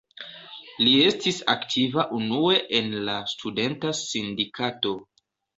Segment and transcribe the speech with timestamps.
[0.85, 4.99] Li estis aktiva unue en la studenta sindikato.